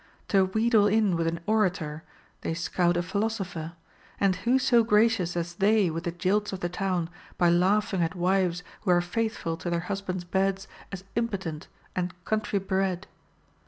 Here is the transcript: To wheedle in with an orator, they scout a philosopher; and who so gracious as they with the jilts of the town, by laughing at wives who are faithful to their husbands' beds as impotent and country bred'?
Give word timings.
To 0.29 0.45
wheedle 0.45 0.87
in 0.87 1.15
with 1.15 1.27
an 1.27 1.41
orator, 1.45 2.01
they 2.41 2.55
scout 2.55 2.97
a 2.97 3.03
philosopher; 3.03 3.73
and 4.19 4.35
who 4.37 4.57
so 4.57 4.83
gracious 4.83 5.37
as 5.37 5.53
they 5.53 5.91
with 5.91 6.05
the 6.05 6.11
jilts 6.11 6.51
of 6.51 6.61
the 6.61 6.69
town, 6.69 7.07
by 7.37 7.51
laughing 7.51 8.01
at 8.01 8.15
wives 8.15 8.63
who 8.81 8.89
are 8.89 9.01
faithful 9.01 9.55
to 9.57 9.69
their 9.69 9.81
husbands' 9.91 10.23
beds 10.23 10.67
as 10.91 11.03
impotent 11.15 11.67
and 11.95 12.15
country 12.25 12.57
bred'? 12.57 13.05